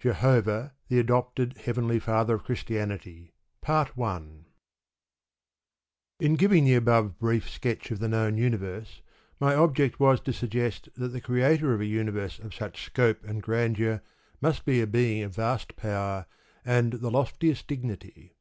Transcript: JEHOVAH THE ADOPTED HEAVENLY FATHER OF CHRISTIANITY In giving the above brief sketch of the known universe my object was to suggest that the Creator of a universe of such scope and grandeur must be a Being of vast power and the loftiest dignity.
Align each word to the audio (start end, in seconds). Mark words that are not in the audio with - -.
JEHOVAH 0.00 0.72
THE 0.88 0.98
ADOPTED 0.98 1.56
HEAVENLY 1.60 1.98
FATHER 1.98 2.34
OF 2.34 2.44
CHRISTIANITY 2.44 3.32
In 3.66 4.44
giving 6.36 6.66
the 6.66 6.74
above 6.74 7.18
brief 7.18 7.48
sketch 7.48 7.90
of 7.90 7.98
the 7.98 8.06
known 8.10 8.36
universe 8.36 9.00
my 9.40 9.54
object 9.54 9.98
was 9.98 10.20
to 10.20 10.32
suggest 10.34 10.90
that 10.94 11.08
the 11.08 11.22
Creator 11.22 11.72
of 11.72 11.80
a 11.80 11.86
universe 11.86 12.38
of 12.38 12.52
such 12.54 12.84
scope 12.84 13.24
and 13.24 13.42
grandeur 13.42 14.02
must 14.42 14.66
be 14.66 14.82
a 14.82 14.86
Being 14.86 15.22
of 15.22 15.34
vast 15.36 15.74
power 15.74 16.26
and 16.66 16.92
the 16.92 17.10
loftiest 17.10 17.66
dignity. 17.66 18.36